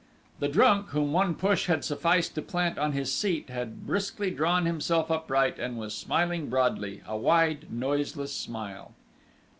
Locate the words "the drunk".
0.39-0.87